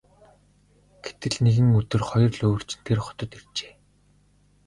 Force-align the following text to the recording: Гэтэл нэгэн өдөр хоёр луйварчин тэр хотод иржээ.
Гэтэл 1.03 1.35
нэгэн 1.43 1.67
өдөр 1.79 2.01
хоёр 2.09 2.31
луйварчин 2.37 2.81
тэр 2.87 2.99
хотод 3.05 3.31
иржээ. 3.37 3.73